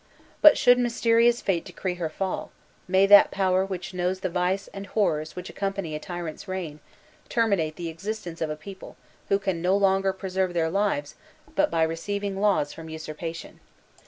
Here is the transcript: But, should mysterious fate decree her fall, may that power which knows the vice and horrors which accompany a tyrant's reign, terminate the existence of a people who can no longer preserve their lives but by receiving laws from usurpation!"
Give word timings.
But, 0.41 0.57
should 0.57 0.79
mysterious 0.79 1.41
fate 1.41 1.63
decree 1.63 1.93
her 2.01 2.09
fall, 2.09 2.49
may 2.87 3.05
that 3.05 3.29
power 3.29 3.63
which 3.63 3.93
knows 3.93 4.21
the 4.21 4.31
vice 4.31 4.67
and 4.69 4.87
horrors 4.87 5.35
which 5.35 5.47
accompany 5.47 5.93
a 5.93 5.99
tyrant's 5.99 6.47
reign, 6.47 6.79
terminate 7.29 7.75
the 7.75 7.87
existence 7.89 8.41
of 8.41 8.49
a 8.49 8.55
people 8.55 8.97
who 9.29 9.37
can 9.37 9.61
no 9.61 9.77
longer 9.77 10.11
preserve 10.11 10.55
their 10.55 10.71
lives 10.71 11.13
but 11.53 11.69
by 11.69 11.83
receiving 11.83 12.41
laws 12.41 12.73
from 12.73 12.89
usurpation!" 12.89 13.59